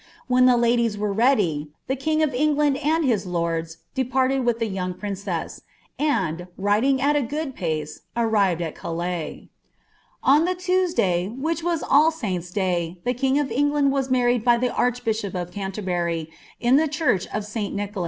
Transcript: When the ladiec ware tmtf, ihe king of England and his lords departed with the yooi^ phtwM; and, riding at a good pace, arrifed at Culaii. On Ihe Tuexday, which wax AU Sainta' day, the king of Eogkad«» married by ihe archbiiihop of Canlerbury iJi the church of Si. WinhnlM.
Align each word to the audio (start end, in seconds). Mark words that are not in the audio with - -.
When 0.27 0.47
the 0.47 0.53
ladiec 0.57 0.97
ware 0.97 1.13
tmtf, 1.13 1.67
ihe 1.87 1.99
king 1.99 2.23
of 2.23 2.33
England 2.33 2.75
and 2.77 3.05
his 3.05 3.27
lords 3.27 3.77
departed 3.93 4.39
with 4.43 4.57
the 4.57 4.67
yooi^ 4.67 4.97
phtwM; 4.99 5.61
and, 5.99 6.47
riding 6.57 6.99
at 6.99 7.15
a 7.15 7.21
good 7.21 7.53
pace, 7.55 7.99
arrifed 8.17 8.61
at 8.61 8.73
Culaii. 8.73 9.49
On 10.23 10.47
Ihe 10.47 10.55
Tuexday, 10.57 11.37
which 11.39 11.61
wax 11.61 11.83
AU 11.83 12.09
Sainta' 12.09 12.51
day, 12.51 12.97
the 13.03 13.13
king 13.13 13.37
of 13.37 13.49
Eogkad«» 13.49 14.09
married 14.09 14.43
by 14.43 14.55
ihe 14.55 14.71
archbiiihop 14.71 15.39
of 15.39 15.51
Canlerbury 15.51 16.29
iJi 16.59 16.77
the 16.77 16.87
church 16.87 17.27
of 17.31 17.45
Si. 17.45 17.69
WinhnlM. 17.69 17.97